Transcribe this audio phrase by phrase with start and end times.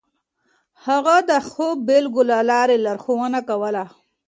[0.85, 3.83] هغه د ښو بېلګو له لارې لارښوونه کوله.